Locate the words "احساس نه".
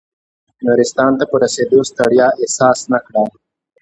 2.41-2.99